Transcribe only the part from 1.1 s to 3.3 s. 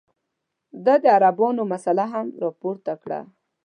عربانو مسله هم راپورته کړه.